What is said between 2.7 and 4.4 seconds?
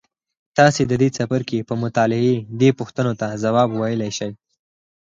پوښتنو ته ځواب ویلای شئ.